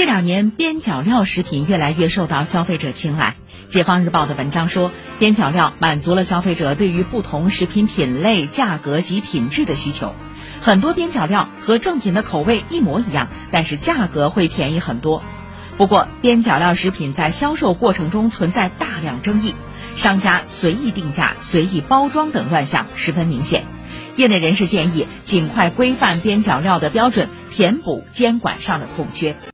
[0.00, 3.36] 这两年边角料食品越来越受到消费者青睐。
[3.68, 10.14] 解放日报的文章说边角料满足了消费者对于不同食品品类价格及品质的需求。
[10.62, 15.22] 很多边角料和正品的口味一模一样但是价格会便宜很多。
[15.76, 19.54] 不过边角料食品在销售过程中存在大量争议
[19.96, 23.66] 商家随意定价随意包装等乱象十分明显。
[24.16, 29.36] 业内人士建议尽快规范边角料的标准填补监管上的空缺。